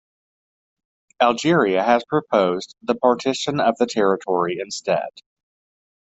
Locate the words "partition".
2.95-3.59